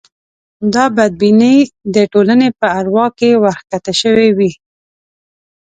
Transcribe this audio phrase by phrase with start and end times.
[0.73, 1.57] دا بدبینۍ
[1.95, 4.51] د ټولنې په اروا کې ورکښته شوې وې.